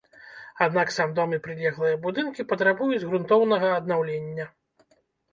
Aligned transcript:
Аднак 0.65 0.91
сам 0.93 1.09
дом 1.17 1.33
і 1.35 1.37
прылеглыя 1.47 1.99
будынкі 2.05 2.45
патрабуюць 2.53 3.03
грунтоўнага 3.09 3.69
аднаўлення. 3.75 4.47